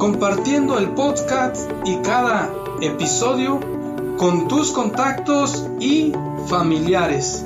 [0.00, 3.60] compartiendo el podcast y cada episodio
[4.16, 6.14] con tus contactos y
[6.48, 7.44] familiares.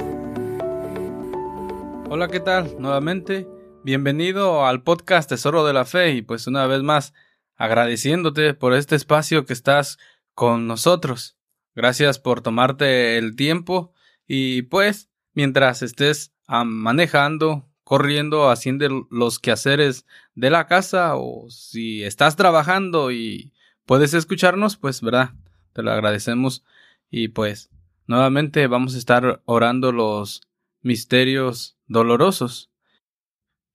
[2.09, 2.77] Hola, ¿qué tal?
[2.79, 3.49] Nuevamente,
[3.83, 7.13] bienvenido al podcast Tesoro de la Fe y pues una vez más
[7.57, 9.99] agradeciéndote por este espacio que estás
[10.33, 11.37] con nosotros.
[11.75, 13.93] Gracias por tomarte el tiempo
[14.29, 22.37] y pues mientras estés manejando, corriendo, haciendo los quehaceres de la casa o si estás
[22.37, 23.53] trabajando y
[23.87, 25.35] puedes escucharnos, pues verdad,
[25.73, 26.65] te lo agradecemos
[27.11, 27.71] y pues
[28.07, 30.43] nuevamente vamos a estar orando los
[30.81, 32.71] misterios dolorosos.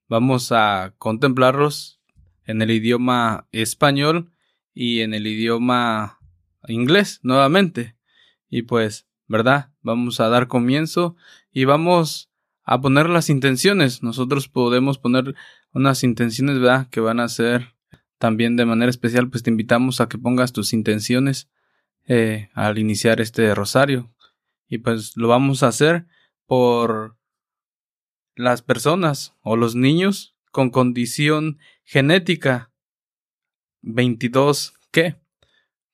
[0.07, 2.01] Vamos a contemplarlos
[2.45, 4.31] en el idioma español
[4.73, 6.19] y en el idioma
[6.67, 7.95] inglés nuevamente.
[8.49, 9.71] Y pues, ¿verdad?
[9.81, 11.15] Vamos a dar comienzo
[11.51, 12.28] y vamos
[12.63, 14.03] a poner las intenciones.
[14.03, 15.35] Nosotros podemos poner
[15.73, 16.89] unas intenciones, ¿verdad?
[16.89, 17.75] Que van a ser
[18.17, 21.49] también de manera especial, pues te invitamos a que pongas tus intenciones
[22.07, 24.13] eh, al iniciar este rosario.
[24.67, 26.05] Y pues lo vamos a hacer
[26.45, 27.17] por
[28.35, 32.71] las personas o los niños con condición genética
[33.81, 35.15] 22 ¿qué?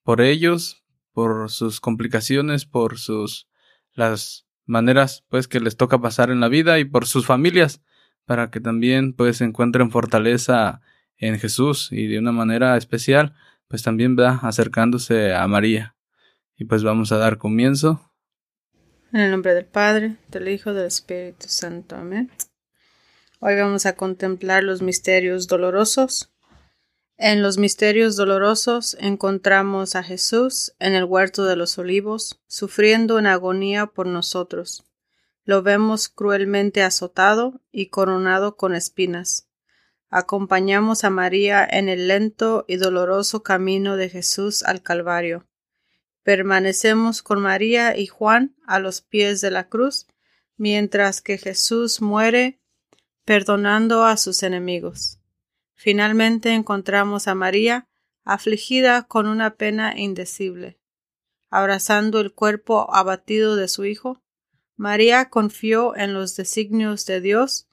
[0.03, 3.47] Por ellos, por sus complicaciones, por sus
[3.93, 7.81] las maneras pues que les toca pasar en la vida y por sus familias
[8.25, 10.81] para que también pues encuentren fortaleza
[11.17, 13.33] en Jesús y de una manera especial
[13.67, 15.95] pues también va acercándose a María.
[16.57, 18.11] Y pues vamos a dar comienzo.
[19.11, 21.95] En el nombre del Padre del Hijo del Espíritu Santo.
[21.95, 22.31] Amén.
[23.39, 26.34] Hoy vamos a contemplar los misterios dolorosos
[27.17, 33.27] en los misterios dolorosos encontramos a Jesús en el huerto de los olivos, sufriendo en
[33.27, 34.83] agonía por nosotros.
[35.45, 39.47] Lo vemos cruelmente azotado y coronado con espinas.
[40.09, 45.47] Acompañamos a María en el lento y doloroso camino de Jesús al Calvario.
[46.23, 50.07] Permanecemos con María y Juan a los pies de la cruz,
[50.57, 52.59] mientras que Jesús muere
[53.23, 55.19] perdonando a sus enemigos.
[55.85, 57.87] Finalmente encontramos a María
[58.23, 60.79] afligida con una pena indecible.
[61.51, 64.19] Abrazando el cuerpo abatido de su hijo,
[64.75, 67.67] María confió en los designios de Dios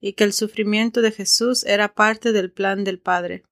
[0.00, 3.44] y que el sufrimiento de Jesús era parte del plan del Padre.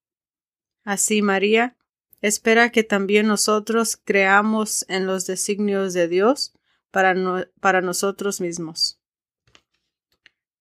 [0.82, 1.76] Así María
[2.22, 6.54] espera que también nosotros creamos en los designios de Dios
[6.90, 7.14] para,
[7.60, 8.95] para nosotros mismos.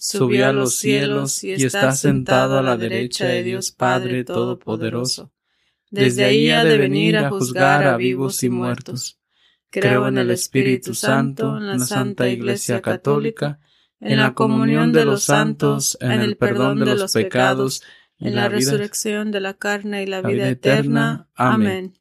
[0.00, 5.30] subió a los cielos y está sentado a la derecha de Dios Padre Todopoderoso.
[5.90, 9.20] Desde ahí ha de venir a juzgar a vivos y muertos.
[9.68, 13.60] Creo en el Espíritu Santo, en la Santa Iglesia Católica,
[14.00, 17.82] en la comunión de los santos, en el perdón de los pecados,
[18.18, 21.28] en la resurrección de la carne y la vida eterna.
[21.34, 21.94] Amén.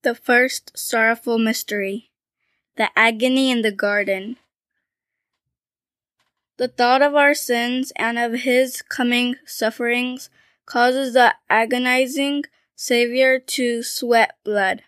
[0.00, 2.10] The first sorrowful mystery,
[2.76, 4.38] the agony in the garden.
[6.62, 10.30] The thought of our sins and of his coming sufferings
[10.64, 12.44] causes the agonizing
[12.76, 14.84] Savior to sweat blood.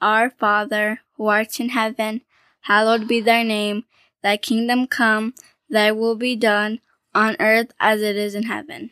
[0.00, 2.20] Our Father, who art in heaven,
[2.60, 3.86] hallowed be thy name.
[4.22, 5.34] Thy kingdom come,
[5.68, 6.78] thy will be done,
[7.12, 8.90] on earth as it is in heaven.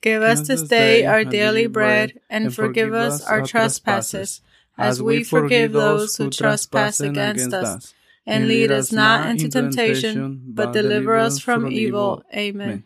[0.00, 4.40] Give us this day our daily bread, and forgive us our trespasses
[4.78, 7.92] as we forgive those who trespass against us.
[8.28, 12.22] And lead us not into temptation, but deliver us from evil.
[12.34, 12.84] Amen.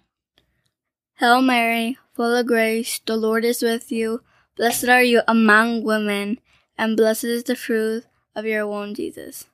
[1.14, 4.22] Hail Mary, full of grace, the Lord is with you.
[4.56, 6.38] Blessed are you among women,
[6.78, 8.04] and blessed is the fruit
[8.36, 9.46] of your womb, Jesus.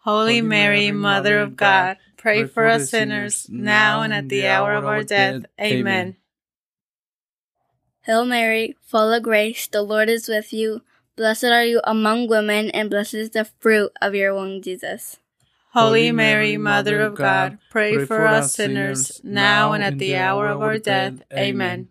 [0.00, 4.84] Holy Mary, Mother of God, pray for us sinners, now and at the hour of
[4.84, 5.46] our death.
[5.58, 6.16] Amen.
[8.02, 10.82] Hail Mary, full of grace, the Lord is with you.
[11.16, 15.18] Blessed are you among women, and blessed is the fruit of your womb, Jesus.
[15.72, 20.60] Holy Mary, Mother of God, pray for us sinners, now and at the hour of
[20.60, 21.22] our death.
[21.32, 21.88] Amen.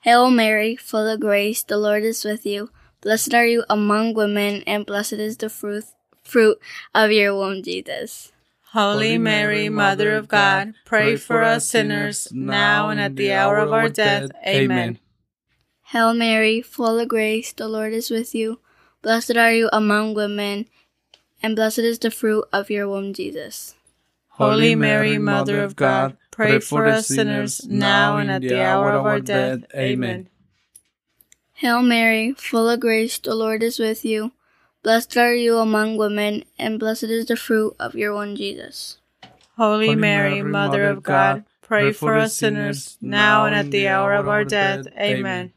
[0.00, 2.70] Hail Mary, full of grace, the Lord is with you.
[3.02, 5.84] Blessed are you among women, and blessed is the fruit,
[6.22, 6.58] fruit
[6.94, 8.32] of your womb, Jesus.
[8.72, 13.70] Holy Mary, Mother of God, pray for us sinners, now and at the hour of
[13.70, 14.30] our death.
[14.46, 14.98] Amen.
[15.94, 18.58] Hail Mary, full of grace, the Lord is with you.
[19.00, 20.66] Blessed are you among women,
[21.40, 23.76] and blessed is the fruit of your womb, Jesus.
[24.30, 29.06] Holy Mary, Mother of God, pray for us sinners, now and at the hour of
[29.06, 29.66] our death.
[29.72, 30.28] Amen.
[31.52, 34.32] Hail Mary, full of grace, the Lord is with you.
[34.82, 38.98] Blessed are you among women, and blessed is the fruit of your womb, Jesus.
[39.56, 44.26] Holy Mary, Mother of God, pray for us sinners, now and at the hour of
[44.26, 44.88] our death.
[44.98, 45.53] Amen.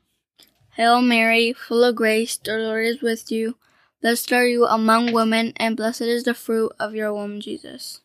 [0.78, 3.58] Hail Mary, full of grace, the Lord is with you.
[4.00, 8.02] Blessed are you among women, and blessed is the fruit of your womb, Jesus.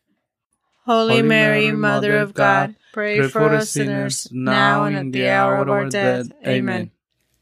[0.87, 5.69] Holy Mary, Mother of God, pray for us sinners, now and at the hour of
[5.69, 6.33] our death.
[6.47, 6.93] Amen.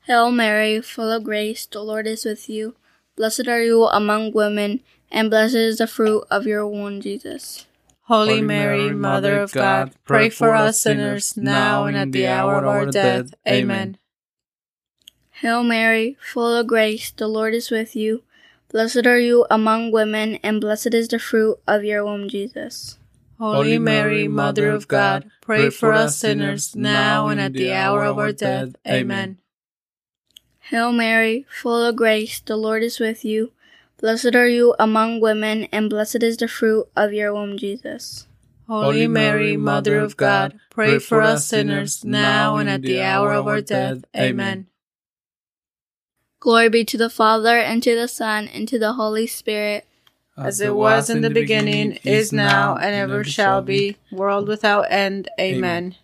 [0.01, 2.75] Hail Mary, full of grace, the Lord is with you.
[3.17, 4.81] Blessed are you among women,
[5.13, 7.67] and blessed is the fruit of your womb, Jesus.
[8.09, 12.67] Holy Mary, Mother of God, pray for us sinners, now and at the hour of
[12.67, 13.33] our death.
[13.47, 13.97] Amen.
[15.41, 18.23] Hail Mary, full of grace, the Lord is with you.
[18.69, 22.99] Blessed are you among women, and blessed is the fruit of your womb, Jesus.
[23.39, 28.19] Holy Mary, Mother of God, pray for us sinners, now and at the hour of
[28.19, 28.77] our death.
[28.87, 29.39] Amen.
[30.59, 33.53] Hail Mary, full of grace, the Lord is with you.
[33.97, 38.27] Blessed are you among women, and blessed is the fruit of your womb, Jesus.
[38.69, 43.49] Holy Mary, Mother of God, pray for us sinners, now and at the hour of
[43.49, 44.05] our death.
[44.15, 44.67] Amen.
[46.41, 49.87] Glory be to the Father, and to the Son, and to the Holy Spirit.
[50.39, 55.29] As it was in the beginning, is now, and ever shall be, world without end.
[55.39, 55.97] Amen.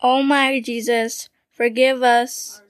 [0.00, 2.62] O my Jesus, forgive us,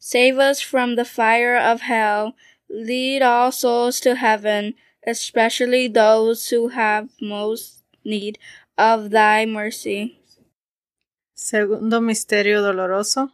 [0.00, 2.34] save us from the fire of hell,
[2.68, 4.74] lead all souls to heaven,
[5.06, 8.38] especially those who have most need
[8.76, 10.18] of thy mercy.
[11.34, 13.30] Segundo misterio doloroso.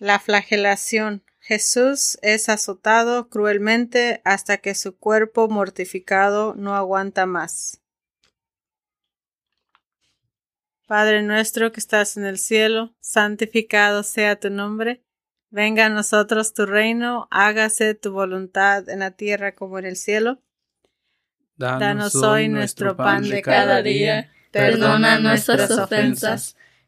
[0.00, 1.22] La flagelación.
[1.40, 7.82] Jesús es azotado cruelmente hasta que su cuerpo mortificado no aguanta más.
[10.86, 15.02] Padre nuestro que estás en el cielo, santificado sea tu nombre.
[15.50, 20.40] Venga a nosotros tu reino, hágase tu voluntad en la tierra como en el cielo.
[21.56, 24.32] Danos hoy nuestro pan de cada día.
[24.50, 26.56] Perdona nuestras ofensas,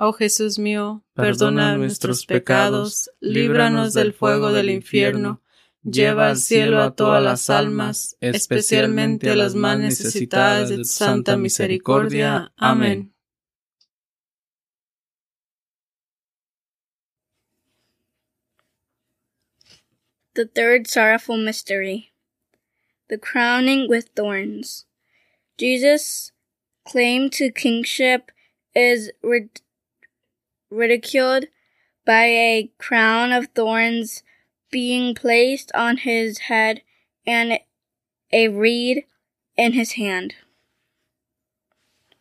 [0.00, 5.42] Oh Jesús mío, perdona nuestros pecados, líbranos del fuego del infierno,
[5.82, 11.36] lleva al cielo a todas las almas, especialmente a las más necesitadas de tu santa
[11.36, 12.52] misericordia.
[12.56, 13.12] Amén.
[20.34, 22.12] The third sorrowful mystery.
[23.08, 24.86] The crowning with thorns.
[25.58, 26.30] Jesus'
[26.84, 28.30] claim to kingship
[28.76, 29.10] is
[30.70, 31.46] ridiculed
[32.04, 34.22] by a crown of thorns
[34.70, 36.82] being placed on his head
[37.26, 37.58] and
[38.32, 39.04] a reed
[39.56, 40.34] in his hand.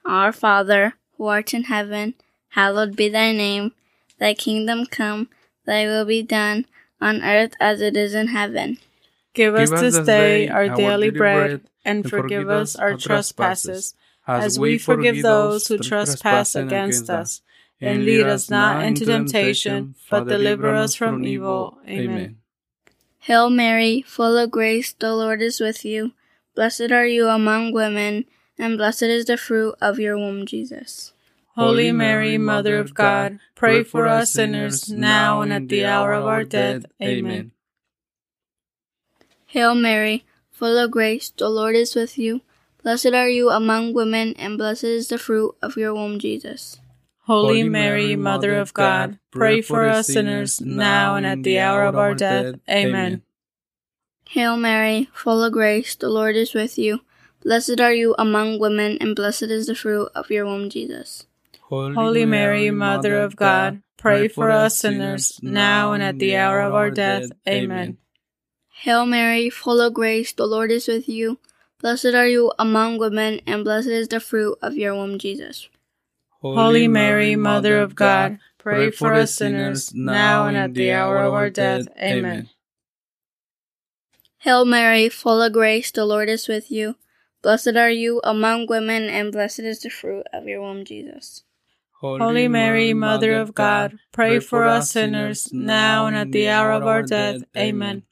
[0.06, 2.16] Our Father, who art in heaven,
[2.50, 3.74] hallowed be thy name.
[4.20, 5.30] Thy kingdom come,
[5.66, 6.66] thy will be done,
[7.00, 8.78] on earth as it is in heaven.
[9.34, 13.94] Give us this day our daily bread, and forgive us our trespasses,
[14.26, 17.42] as we forgive those who trespass against us
[17.80, 21.78] and lead us not into temptation, but deliver us from evil.
[21.88, 22.38] Amen.
[23.20, 26.14] Hail Mary, full of grace, the Lord is with you.
[26.56, 28.26] Blessed are you among women,
[28.58, 31.14] and blessed is the fruit of your womb, Jesus.
[31.56, 36.26] Holy Mary, Mother of God, pray for us sinners, now and at the hour of
[36.26, 36.86] our death.
[37.02, 37.52] Amen.
[39.48, 42.42] Hail Mary, full of grace, the Lord is with you.
[42.84, 46.80] Blessed are you among women, and blessed is the fruit of your womb, Jesus.
[47.28, 51.98] Holy Mary, Mother of God, pray for us sinners, now and at the hour of
[51.98, 52.56] our death.
[52.70, 53.22] Amen.
[54.30, 57.02] Hail Mary, full of grace, the Lord is with you.
[57.44, 61.28] Blessed are you among women, and blessed is the fruit of your womb, Jesus.
[61.60, 66.74] Holy Mary, Mother of God, pray for us sinners, now and at the hour of
[66.74, 67.30] our death.
[67.46, 67.98] Amen.
[68.70, 71.40] Hail Mary, full of grace, the Lord is with you.
[71.82, 75.68] Blessed are you among women, and blessed is the fruit of your womb, Jesus.
[76.42, 81.34] Holy Mary, Mother of God, pray for us sinners, now and at the hour of
[81.34, 81.88] our death.
[82.00, 82.50] Amen.
[84.40, 86.96] Hail Mary, full of grace, the Lord is with you.
[87.42, 91.44] Blessed are you among women, and blessed is the fruit of your womb, Jesus.
[92.00, 96.86] Holy Mary, Mother of God, pray for us sinners, now and at the hour of
[96.86, 97.42] our death.
[97.58, 98.04] Amen.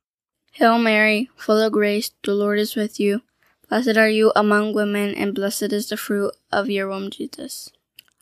[0.53, 3.21] Hail Mary, full of grace, the Lord is with you.
[3.69, 7.69] Blessed are you among women, and blessed is the fruit of your womb, Jesus.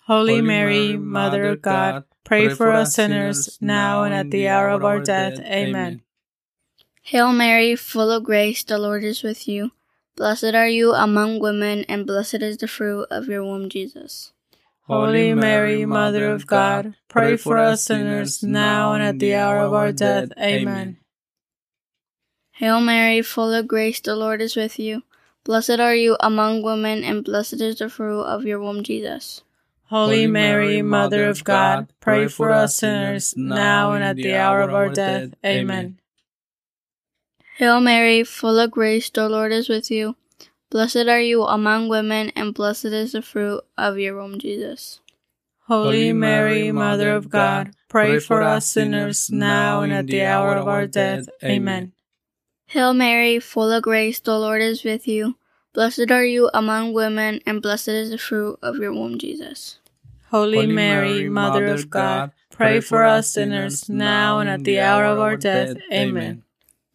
[0.05, 4.83] Holy Mary, Mother of God, pray for us sinners, now and at the hour of
[4.83, 5.39] our death.
[5.39, 6.01] Amen.
[7.03, 9.72] Hail Mary, full of grace, the Lord is with you.
[10.17, 14.33] Blessed are you among women, and blessed is the fruit of your womb, Jesus.
[14.88, 19.74] Holy Mary, Mother of God, pray for us sinners now and at the hour of
[19.74, 20.31] our death.
[20.38, 20.98] Amen.
[22.51, 25.03] Hail Mary, full of grace, the Lord is with you.
[25.45, 29.43] Blessed are you among women, and blessed is the fruit of your womb, Jesus.
[29.93, 34.73] Holy Mary, Mother of God, pray for us sinners now and at the hour of
[34.73, 35.35] our death.
[35.45, 36.00] Amen.
[37.57, 40.15] Hail Mary, full of grace, the Lord is with you.
[40.71, 45.00] Blessed are you among women, and blessed is the fruit of your womb, Jesus.
[45.67, 50.67] Holy Mary, Mother of God, pray for us sinners now and at the hour of
[50.67, 51.29] our death.
[51.43, 51.91] Amen.
[52.65, 55.38] Hail Mary, full of grace, the Lord is with you.
[55.71, 59.77] Blessed are you among women, and blessed is the fruit of your womb, Jesus.
[60.34, 65.20] Holy Mary, Mother of God, pray for us sinners now and at the hour of
[65.20, 65.78] our death.
[65.92, 66.42] Amen.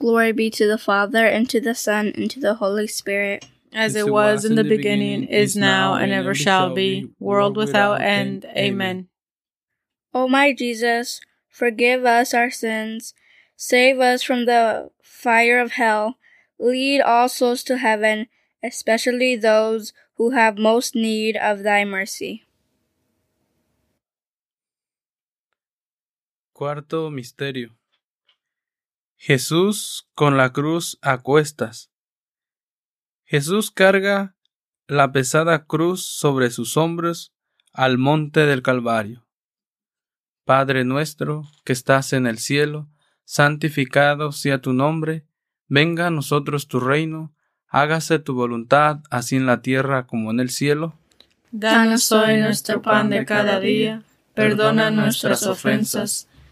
[0.00, 3.46] Glory be to the Father, and to the Son, and to the Holy Spirit.
[3.72, 8.44] As it was in the beginning, is now, and ever shall be, world without end.
[8.56, 9.06] Amen.
[10.12, 13.14] O my Jesus, forgive us our sins,
[13.54, 16.18] save us from the fire of hell,
[16.58, 18.26] lead all souls to heaven,
[18.64, 22.47] especially those who have most need of thy mercy.
[26.58, 27.78] Cuarto misterio.
[29.16, 31.92] Jesús con la cruz a cuestas.
[33.24, 34.34] Jesús carga
[34.88, 37.32] la pesada cruz sobre sus hombros
[37.72, 39.24] al monte del Calvario.
[40.44, 42.88] Padre nuestro que estás en el cielo,
[43.22, 45.24] santificado sea tu nombre,
[45.68, 47.32] venga a nosotros tu reino,
[47.68, 50.98] hágase tu voluntad, así en la tierra como en el cielo.
[51.52, 54.02] Danos hoy nuestro pan de cada día,
[54.34, 56.27] perdona nuestras ofensas,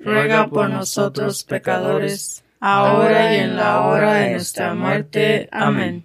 [0.00, 5.48] ruega por nosotros pecadores, ahora y en la hora de nuestra muerte.
[5.52, 6.04] Amén.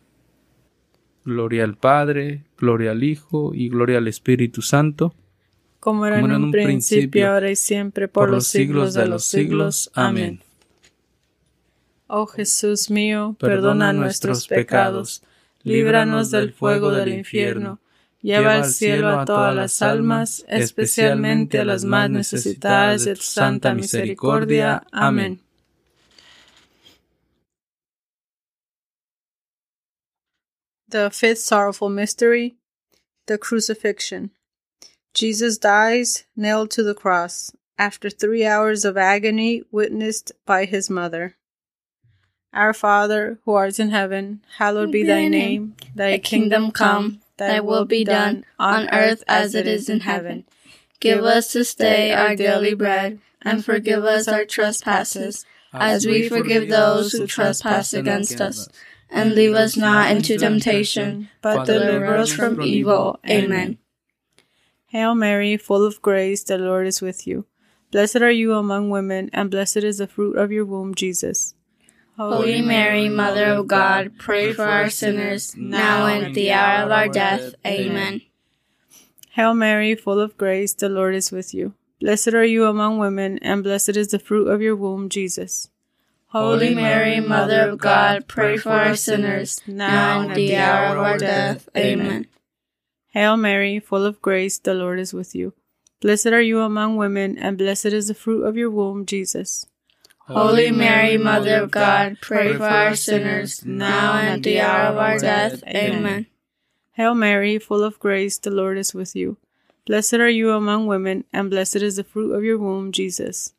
[1.24, 5.16] Gloria al Padre, gloria al Hijo y gloria al Espíritu Santo.
[5.80, 9.92] Como era, en, un principio, ahora y siempre, por, los siglos de los siglos.
[9.94, 10.42] Amén.
[12.08, 15.24] Oh Jesús mío, perdona nuestros pecados,
[15.64, 17.80] líbranos del fuego del infierno
[18.26, 23.76] Lleva al cielo a todas las almas, especialmente a las más necesitadas de tu santa
[23.76, 24.84] misericordia.
[24.92, 25.42] Amén.
[30.90, 32.56] The fifth sorrowful mystery,
[33.28, 34.32] the crucifixion.
[35.14, 41.36] Jesus dies nailed to the cross after three hours of agony witnessed by his mother.
[42.52, 45.76] Our Father, who art in heaven, hallowed be thy name.
[45.94, 50.46] Thy kingdom come thy will be done on earth as it is in heaven.
[51.00, 56.70] Give us this day our daily bread, and forgive us our trespasses, as we forgive
[56.70, 58.70] those who trespass against us.
[59.10, 63.20] And lead us not into temptation, but deliver us from evil.
[63.30, 63.78] Amen.
[64.88, 67.46] Hail Mary, full of grace, the Lord is with you.
[67.92, 71.55] Blessed are you among women, and blessed is the fruit of your womb, Jesus.
[72.18, 76.92] Holy Mary, Mother of God, pray for our sinners, now and at the hour of
[76.92, 77.56] our death.
[77.66, 78.22] Amen.
[79.32, 81.74] Hail Mary, full of grace, the Lord is with you.
[82.00, 85.70] Blessed are you among women, and blessed is the fruit of your womb, Jesus.
[86.28, 91.04] Holy Mary, Mother of God, pray for our sinners, now and at the hour of
[91.04, 91.68] our death.
[91.76, 92.28] Amen.
[93.10, 95.52] Hail Mary, full of grace, the Lord is with you.
[96.00, 99.66] Blessed are you among women, and blessed is the fruit of your womb, Jesus.
[100.28, 104.98] Holy Mary, Mother of God, pray for our sinners, now and at the hour of
[104.98, 105.64] our death.
[105.68, 106.26] Amen.
[106.94, 109.38] Hail Mary, full of grace, the Lord is with you.
[109.86, 113.54] Blessed are you among women, and blessed is the fruit of your womb, Jesus.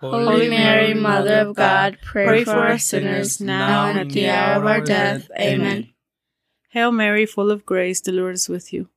[0.00, 4.66] Holy Mary, Mother of God, pray for our sinners, now and at the hour of
[4.66, 5.30] our death.
[5.38, 5.90] Amen.
[6.70, 8.88] Hail Mary, full of grace, the Lord is with you.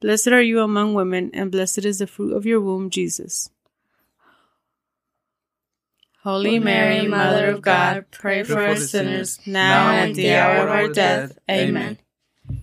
[0.00, 3.50] Blessed are you among women, and blessed is the fruit of your womb, Jesus.
[6.22, 10.68] Holy Mary, Mother of God, pray for us sinners, now and at the hour of
[10.68, 11.38] our death.
[11.48, 11.98] Amen.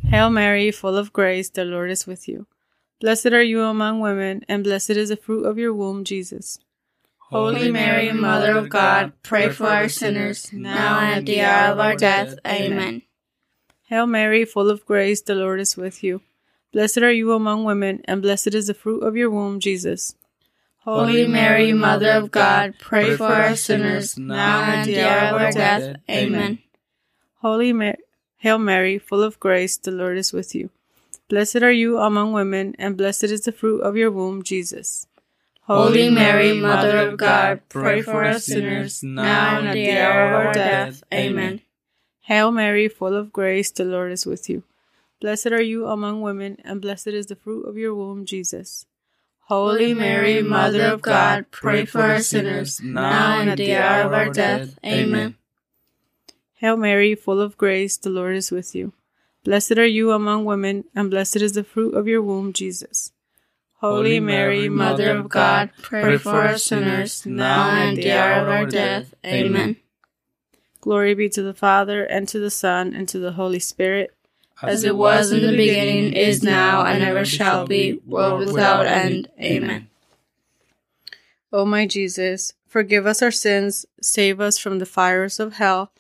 [0.09, 2.47] Hail Mary, full of grace, the Lord is with you.
[2.99, 6.59] Blessed are you among women, and blessed is the fruit of your womb, Jesus.
[7.29, 11.79] Holy Mary, Mother of God, pray for our sinners, now and at the hour of
[11.79, 12.37] our death.
[12.45, 13.03] Amen.
[13.83, 16.21] Hail Mary, full of grace, the Lord is with you.
[16.73, 20.15] Blessed are you among women, and blessed is the fruit of your womb, Jesus.
[20.85, 25.41] Holy Mary, Mother of God, pray for us sinners, now and at the hour of
[25.41, 25.95] our death.
[26.07, 26.59] Amen.
[27.41, 27.97] Holy Mary,
[28.37, 30.69] Hail Mary, full of grace, the Lord is with you.
[31.27, 35.07] Blessed are you among women, and blessed is the fruit of your womb, Jesus.
[35.63, 40.45] Holy Mary, Mother of God, pray for us sinners, now and at the hour of
[40.45, 41.03] our death.
[41.11, 41.61] Amen.
[42.19, 44.61] Hail Mary, full of grace, the Lord is with you.
[45.19, 48.85] Blessed are you among women, and blessed is the fruit of your womb, Jesus.
[49.47, 54.13] Holy Mary, Mother of God, pray for us sinners, now and at the hour of
[54.13, 54.79] our death.
[54.83, 55.35] Amen.
[56.55, 58.93] Hail Mary, full of grace, the Lord is with you.
[59.43, 63.11] Blessed are you among women, and blessed is the fruit of your womb, Jesus.
[63.75, 68.49] Holy Mary, Mother of God, pray for us sinners, now and at the hour of
[68.49, 69.13] our death.
[69.23, 69.75] Amen.
[70.81, 74.11] Glory be to the Father, and to the Son, and to the Holy Spirit
[74.61, 79.29] as it was in the beginning, is now, and ever shall be, world without end.
[79.39, 79.89] Amen.
[81.51, 85.91] O my Jesus, forgive us our sins, save us from the fires of hell,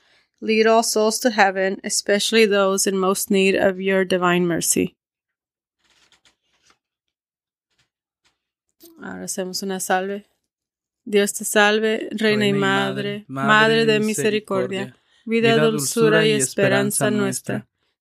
[0.41, 4.95] lead all souls to heaven, especially those in most need of your divine mercy.
[9.01, 10.25] Ahora hacemos una salve.
[11.07, 17.67] Dios te salve, Reina y Madre, Madre de misericordia, vida, dulzura y esperanza nuestra.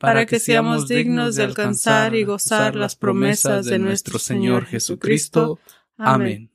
[0.00, 5.60] para que seamos dignos de alcanzar y gozar las promesas de nuestro Señor Jesucristo.
[5.98, 6.50] Amén.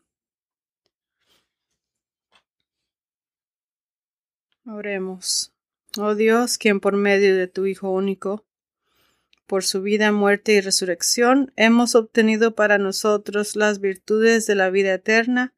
[4.65, 5.53] Oremos.
[5.95, 8.47] Oh Dios, quien por medio de tu Hijo único,
[9.45, 14.95] por su vida, muerte y resurrección, hemos obtenido para nosotros las virtudes de la vida
[14.95, 15.53] eterna,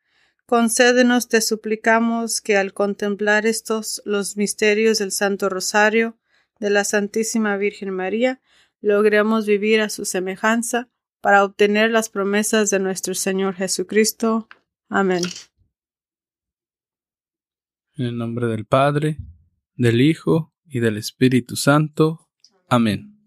[0.45, 6.17] concédenos, te suplicamos, que al contemplar estos los misterios del Santo Rosario,
[6.59, 8.41] de la Santísima Virgen María,
[8.81, 10.89] logremos vivir a su semejanza,
[11.21, 14.47] para obtener las promesas de nuestro Señor Jesucristo.
[14.89, 15.23] Amén.
[17.95, 19.17] En el nombre del Padre,
[19.75, 22.29] del Hijo y del Espíritu Santo.
[22.69, 23.19] Amén.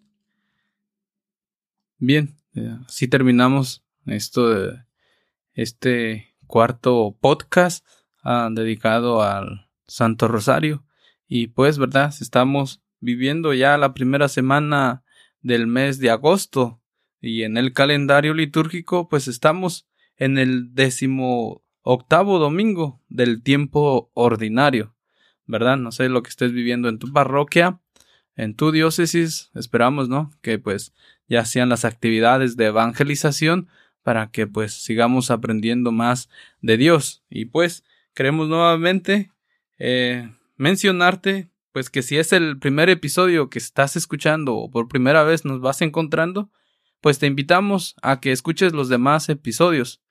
[1.99, 4.85] Bien, eh, así terminamos esto de
[5.53, 7.85] este cuarto podcast
[8.23, 10.87] ah, dedicado al Santo Rosario.
[11.27, 12.15] Y pues, ¿verdad?
[12.21, 15.03] Estamos viviendo ya la primera semana
[15.43, 16.81] del mes de agosto
[17.21, 24.95] y en el calendario litúrgico pues estamos en el décimo octavo domingo del tiempo ordinario,
[25.47, 25.77] ¿verdad?
[25.77, 27.81] No sé lo que estés viviendo en tu parroquia,
[28.37, 30.31] en tu diócesis, esperamos, ¿no?
[30.43, 30.95] Que pues
[31.29, 33.69] ya sean las actividades de evangelización
[34.03, 36.29] para que pues sigamos aprendiendo más
[36.61, 37.23] de Dios.
[37.29, 37.85] Y pues
[38.15, 39.31] queremos nuevamente
[39.79, 45.23] eh, mencionarte pues que si es el primer episodio que estás escuchando o por primera
[45.23, 46.51] vez nos vas encontrando,
[47.01, 50.03] pues te invitamos a que escuches los demás episodios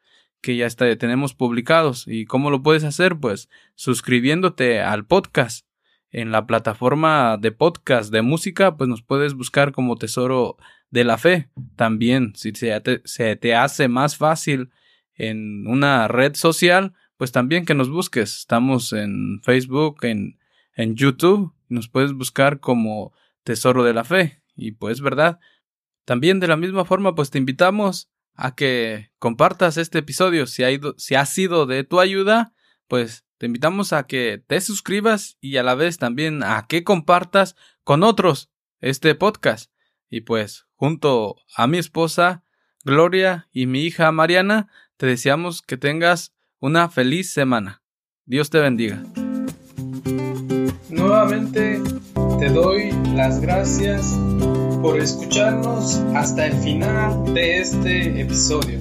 [0.41, 2.05] que ya está, tenemos publicados.
[2.07, 3.17] ¿Y cómo lo puedes hacer?
[3.17, 5.67] Pues suscribiéndote al podcast.
[6.11, 10.57] En la plataforma de podcast de música, pues nos puedes buscar como Tesoro
[10.89, 11.49] de la fe.
[11.75, 14.71] También, si se te, se te hace más fácil
[15.13, 18.39] en una red social, pues también que nos busques.
[18.39, 20.38] Estamos en Facebook, en,
[20.79, 23.11] en YouTube, nos puedes buscar como
[23.43, 24.41] Tesoro de la Fe.
[24.55, 25.37] Y pues, ¿verdad?
[26.05, 30.47] También de la misma forma, pues te invitamos a que compartas este episodio.
[30.47, 32.53] Si ha, ido, si ha sido de tu ayuda,
[32.87, 37.57] pues te invitamos a que te suscribas y a la vez también a que compartas
[37.83, 39.73] con otros este podcast.
[40.09, 42.45] Y pues junto a mi esposa
[42.85, 47.83] Gloria y mi hija Mariana, te deseamos que tengas una feliz semana.
[48.25, 49.03] Dios te bendiga.
[50.89, 51.81] Nuevamente
[52.39, 54.17] te doy las gracias
[54.81, 58.79] por escucharnos hasta el final de este episodio.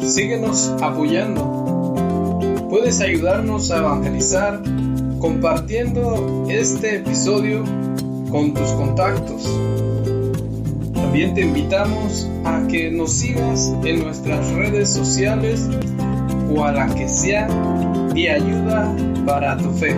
[0.00, 1.96] Síguenos apoyando.
[2.68, 4.62] Puedes ayudarnos a evangelizar
[5.18, 7.64] compartiendo este episodio
[8.30, 9.48] con tus contactos
[11.14, 15.64] también te invitamos a que nos sigas en nuestras redes sociales
[16.52, 17.46] o a la que sea
[18.12, 18.92] de ayuda
[19.24, 19.94] para tu fe.